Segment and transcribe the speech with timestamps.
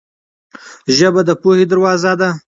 [0.97, 2.29] ژبه د پوهې دروازه ده.